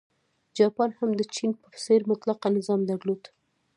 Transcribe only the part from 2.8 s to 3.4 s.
درلود.